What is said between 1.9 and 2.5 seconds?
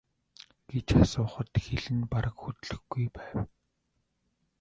нь бараг